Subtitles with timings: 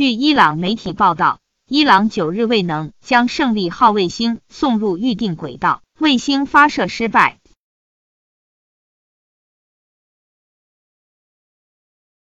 [0.00, 7.39] 据伊朗媒体报道伊朗九日未能将胜利号卫星送入预定轨道卫星发射失败。